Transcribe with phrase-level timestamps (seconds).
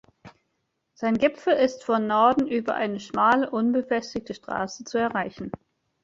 [0.95, 5.51] Sein Gipfel ist von Norden über eine schmale, unbefestigte Straße zu erreichen.